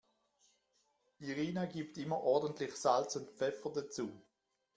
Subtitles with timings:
[1.19, 4.11] Irina gibt immer ordentlich Salz und Pfeffer dazu.